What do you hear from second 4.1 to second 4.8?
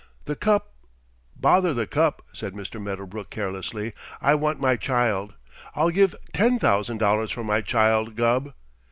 "I want my